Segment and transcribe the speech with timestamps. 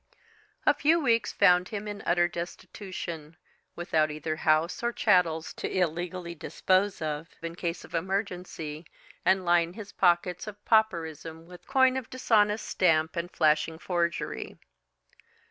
[0.65, 3.37] A few weeks found him in utter destitution,
[3.75, 8.87] without either house or chattels to illegally dispose of in case of emergency,
[9.23, 14.57] and line his pockets of pauperism with coin of dishonest stamp and flashing forgery.